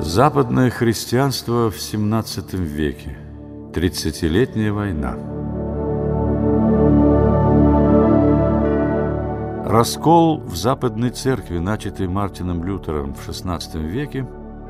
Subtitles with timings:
[0.00, 3.16] Западное христианство в 17 веке.
[3.72, 5.14] Тридцатилетняя война.
[9.64, 14.28] Раскол в Западной Церкви, начатый Мартином Лютером в XVI веке,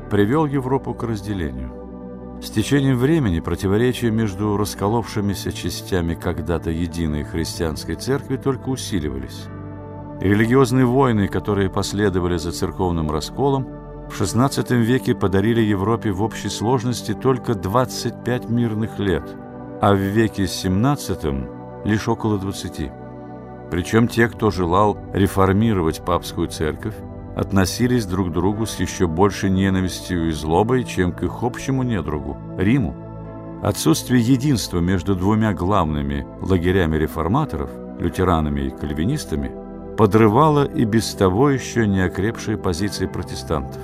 [0.09, 2.39] привел Европу к разделению.
[2.41, 9.47] С течением времени противоречия между расколовшимися частями когда-то единой христианской церкви только усиливались.
[10.21, 13.67] Религиозные войны, которые последовали за церковным расколом,
[14.09, 19.23] в XVI веке подарили Европе в общей сложности только 25 мирных лет,
[19.81, 22.91] а в веке XVII лишь около 20.
[23.69, 26.95] Причем те, кто желал реформировать папскую церковь,
[27.35, 32.37] относились друг к другу с еще большей ненавистью и злобой, чем к их общему недругу–
[32.57, 32.95] Риму.
[33.61, 39.51] Отсутствие единства между двумя главными лагерями реформаторов– лютеранами и кальвинистами–
[39.97, 43.81] подрывало и без того еще не окрепшие позиции протестантов.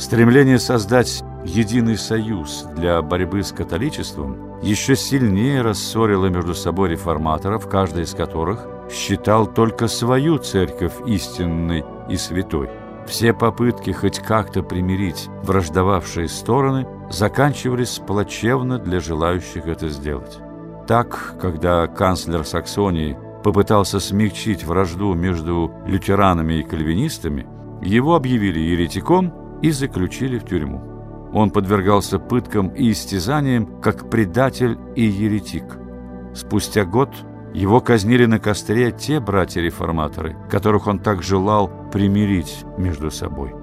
[0.00, 8.04] Стремление создать единый союз для борьбы с католичеством еще сильнее рассорило между собой реформаторов, каждый
[8.04, 12.70] из которых считал только свою церковь истинной и святой.
[13.06, 20.38] Все попытки хоть как-то примирить враждовавшие стороны заканчивались плачевно для желающих это сделать.
[20.86, 27.46] Так, когда канцлер Саксонии попытался смягчить вражду между лютеранами и кальвинистами,
[27.82, 30.82] его объявили еретиком и заключили в тюрьму.
[31.32, 35.64] Он подвергался пыткам и истязаниям, как предатель и еретик.
[36.34, 37.10] Спустя год
[37.54, 43.54] его казнили на костре те братья-реформаторы, которых он так желал примирить между собой.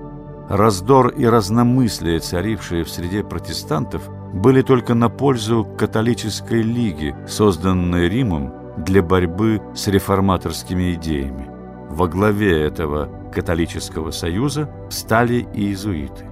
[0.50, 8.54] Раздор и разномыслие, царившие в среде протестантов, были только на пользу католической лиги, созданной Римом
[8.78, 11.50] для борьбы с реформаторскими идеями.
[11.90, 16.26] Во главе этого католического союза стали иезуиты.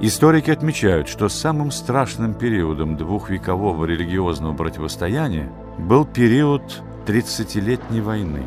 [0.00, 8.42] Историки отмечают, что самым страшным периодом двухвекового религиозного противостояния был период Тридцатилетней войны.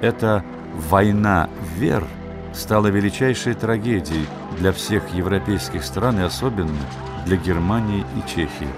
[0.00, 0.44] Эта
[0.90, 2.04] «война вер»
[2.52, 4.26] стала величайшей трагедией
[4.58, 6.70] для всех европейских стран и особенно
[7.26, 8.68] для Германии и Чехии.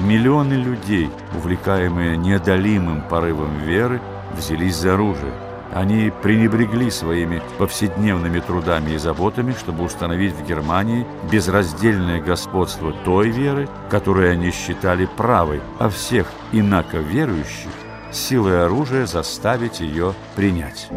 [0.00, 4.00] Миллионы людей, увлекаемые неодолимым порывом веры,
[4.36, 5.32] взялись за оружие–
[5.72, 13.68] они пренебрегли своими повседневными трудами и заботами, чтобы установить в Германии безраздельное господство той веры,
[13.90, 17.70] которую они считали правой, а всех инако верующих
[18.10, 20.88] силой оружия заставить ее принять.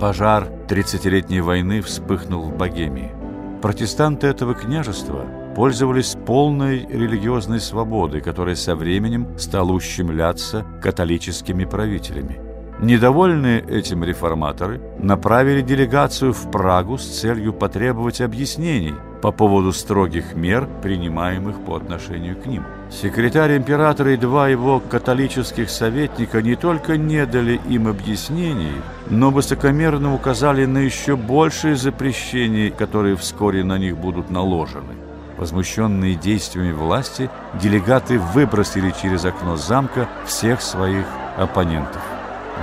[0.00, 3.12] Пожар Тридцатилетней войны вспыхнул в Богемии.
[3.62, 5.24] Протестанты этого княжества
[5.56, 12.38] пользовались полной религиозной свободой, которая со временем стала ущемляться католическими правителями.
[12.78, 20.68] Недовольные этим реформаторы направили делегацию в Прагу с целью потребовать объяснений по поводу строгих мер,
[20.82, 22.64] принимаемых по отношению к ним.
[22.90, 28.76] Секретарь императора и два его католических советника не только не дали им объяснений,
[29.08, 35.05] но высокомерно указали на еще большие запрещения, которые вскоре на них будут наложены.
[35.36, 41.04] Возмущенные действиями власти, делегаты выбросили через окно замка всех своих
[41.36, 42.02] оппонентов.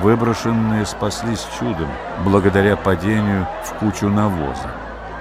[0.02, 1.88] Выброшенные спаслись чудом,
[2.26, 4.72] благодаря падению в кучу навоза.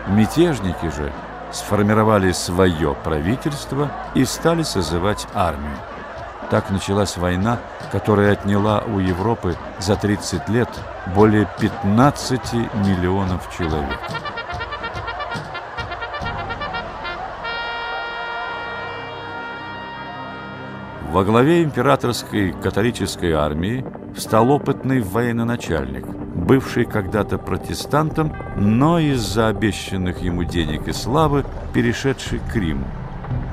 [0.09, 1.13] Мятежники же
[1.53, 5.77] сформировали свое правительство и стали созывать армию.
[6.51, 7.59] Так началась война,
[7.93, 10.71] которая отняла у Европы за 30 лет
[11.15, 13.99] более 15 миллионов человек.
[21.13, 23.85] Во главе императорской католической армии
[24.17, 32.57] стал опытный военачальник, бывший когда-то протестантом, но из-за обещанных ему денег и славы перешедший к
[32.57, 32.87] Риму.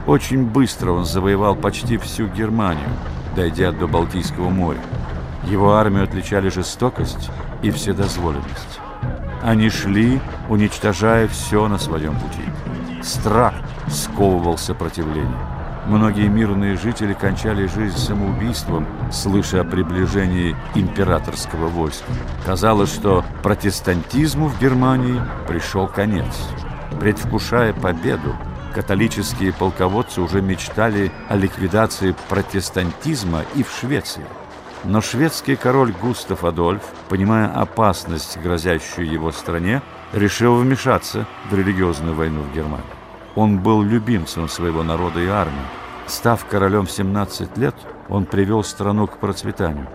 [0.07, 2.87] Очень быстро он завоевал почти всю Германию,
[3.35, 4.79] дойдя до Балтийского моря.
[5.43, 7.29] Его армию отличали жестокость
[7.61, 8.79] и вседозволенность.
[9.43, 13.03] Они шли, уничтожая все на своем пути.
[13.03, 13.53] Страх
[13.89, 15.58] сковывал сопротивление.
[15.89, 22.05] Многие мирные жители кончали жизнь самоубийством, слыша о приближении императорского войска.
[22.45, 26.27] Казалось, что протестантизму в Германии пришел конец.
[26.99, 28.35] Предвкушая победу,
[28.75, 34.25] католические полководцы уже мечтали о ликвидации протестантизма и в Швеции.
[34.83, 39.81] Но шведский король Густав Адольф, понимая опасность, грозящую его стране,
[40.13, 42.85] решил вмешаться в религиозную войну в Германии.
[43.33, 45.78] Он был любимцем своего народа и армии.
[46.09, 47.75] Став королем в 17 лет,
[48.09, 49.87] он привел страну к процветанию.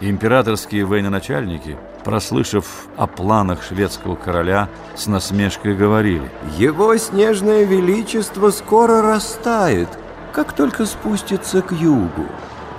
[0.00, 9.88] Императорские военачальники прослышав о планах шведского короля, с насмешкой говорили «Его снежное величество скоро растает,
[10.32, 12.26] как только спустится к югу».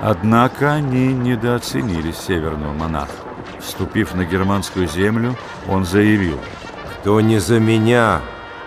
[0.02, 3.14] Однако они недооценили северного монарха.
[3.62, 5.36] Вступив на германскую землю,
[5.70, 6.40] он заявил
[7.00, 8.22] «Кто не за меня,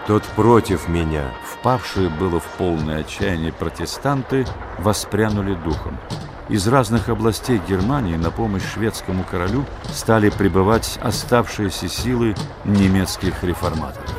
[0.07, 1.25] тот против меня».
[1.45, 4.47] Впавшие было в полное отчаяние протестанты
[4.79, 5.99] воспрянули духом.
[6.49, 14.15] Из разных областей Германии на помощь шведскому королю стали прибывать оставшиеся силы немецких реформаторов.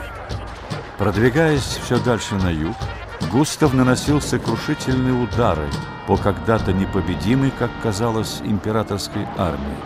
[0.98, 2.76] Продвигаясь все дальше на юг,
[3.32, 5.68] Густав наносил сокрушительные удары
[6.06, 9.78] по когда-то непобедимой, как казалось, императорской армии.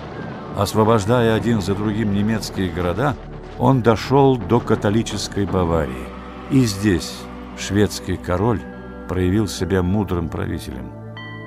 [0.58, 3.16] Освобождая один за другим немецкие города,
[3.62, 6.08] он дошел до католической Баварии.
[6.50, 7.22] И здесь
[7.60, 8.60] шведский король
[9.08, 10.92] проявил себя мудрым правителем.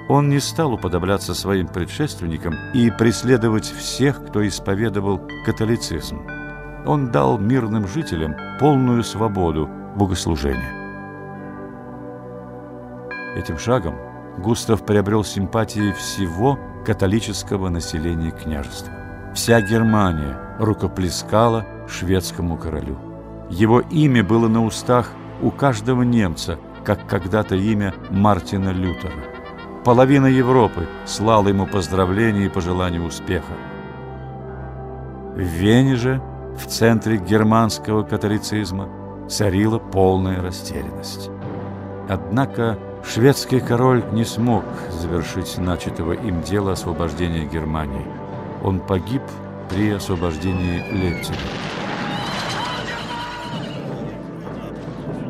[0.08, 6.22] Он не стал уподобляться своим предшественникам и преследовать всех, кто исповедовал католицизм.
[6.87, 10.84] Он дал мирным жителям полную свободу богослужения.
[13.34, 13.96] Этим шагом
[14.38, 18.93] Густав приобрел симпатии всего католического населения княжества.
[19.34, 22.97] Вся Германия рукоплескала шведскому королю.
[23.51, 25.11] Его имя было на устах
[25.43, 29.13] у каждого немца, как когда-то имя Мартина Лютера.
[29.85, 33.53] Половина Европы слала ему поздравления и пожелания успеха.
[35.35, 36.23] В Вене же,
[36.57, 38.89] в центре германского католицизма,
[39.29, 41.31] царила полная растерянность.
[42.09, 48.07] Однако шведский король не смог завершить начатого им дело освобождения Германии.
[48.63, 49.23] Он погиб
[49.69, 51.63] при освобождении Лейпцига.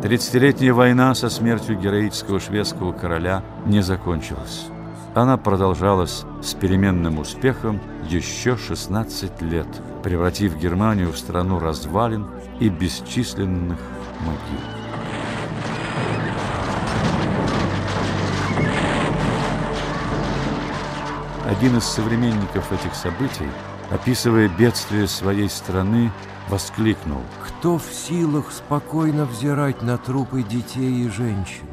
[0.04, 4.66] Тридцатилетняя война со смертью героического шведского короля не закончилась.
[5.14, 7.80] Она продолжалась с переменным успехом
[8.10, 9.66] еще 16 лет,
[10.02, 12.26] превратив Германию в страну развалин
[12.60, 13.78] и бесчисленных
[14.20, 14.60] могил.
[21.48, 23.48] Один из современников этих событий,
[23.94, 26.10] описывая бедствие своей страны,
[26.48, 27.20] воскликнул.
[27.46, 31.66] Кто в силах спокойно взирать на трупы детей и женщин,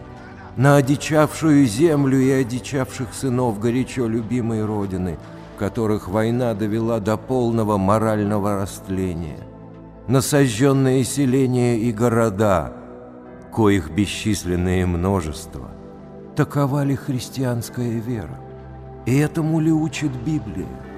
[0.55, 5.17] на одичавшую землю и одичавших сынов горячо любимой Родины,
[5.57, 9.39] которых война довела до полного морального растления,
[10.07, 12.73] на сожженные селения и города,
[13.53, 15.71] коих бесчисленное множество.
[16.35, 18.39] Такова ли христианская вера?
[19.05, 20.90] И этому ли учит Библия?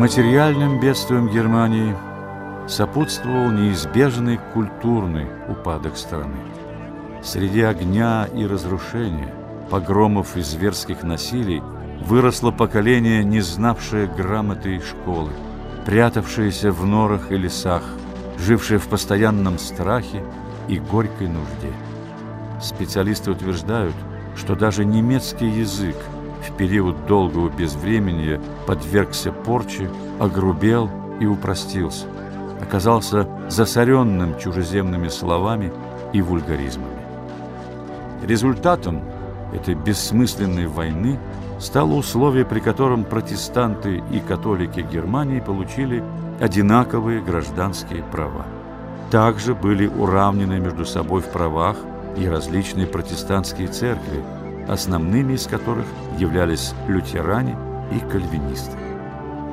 [0.00, 1.94] Материальным бедствием Германии
[2.66, 6.38] сопутствовал неизбежный культурный упадок страны.
[7.22, 9.30] Среди огня и разрушения,
[9.68, 11.62] погромов и зверских насилий
[12.00, 15.32] выросло поколение, не знавшее грамоты и школы,
[15.84, 17.82] прятавшееся в норах и лесах,
[18.38, 20.24] жившее в постоянном страхе
[20.66, 21.74] и горькой нужде.
[22.58, 23.94] Специалисты утверждают,
[24.34, 25.96] что даже немецкий язык–
[26.40, 30.90] в период долгого безвременья подвергся порче, огрубел
[31.20, 32.06] и упростился,
[32.60, 35.72] оказался засоренным чужеземными словами
[36.12, 37.00] и вульгаризмами.
[38.22, 39.02] Результатом
[39.52, 41.18] этой бессмысленной войны
[41.58, 46.02] стало условие, при котором протестанты и католики Германии получили
[46.40, 48.46] одинаковые гражданские права.
[49.10, 51.76] Также были уравнены между собой в правах
[52.16, 54.22] и различные протестантские церкви,
[54.70, 55.86] основными из которых
[56.16, 57.56] являлись лютеране
[57.92, 58.76] и кальвинисты.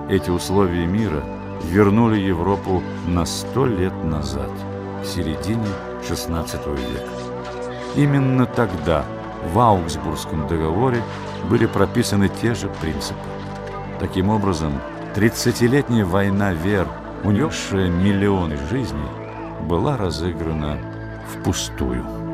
[0.10, 1.24] Эти условия мира
[1.72, 4.52] вернули Европу на сто лет назад,
[5.02, 5.66] к середине
[6.08, 6.46] XVI
[6.76, 7.10] века.
[7.96, 9.06] Именно тогда
[9.52, 11.02] в Аугсбургском договоре
[11.50, 13.20] были прописаны те же принципы.
[14.00, 14.74] Таким образом,
[15.16, 16.88] 30-летняя война вер,
[17.24, 19.10] унесшая миллионы жизней,
[19.68, 20.78] была разыграна
[21.34, 22.27] впустую.